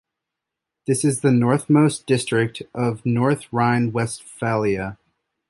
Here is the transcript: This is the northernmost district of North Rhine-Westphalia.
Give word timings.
This 0.87 1.05
is 1.05 1.21
the 1.21 1.31
northernmost 1.31 2.07
district 2.07 2.63
of 2.73 3.05
North 3.05 3.43
Rhine-Westphalia. 3.53 4.97